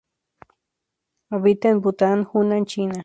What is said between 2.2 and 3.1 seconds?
Hunan, China.